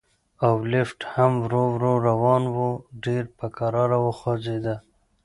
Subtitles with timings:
[0.45, 2.57] او لفټ هم ورو ورو روان و،
[3.05, 4.75] ډېر په کراره خوځېده.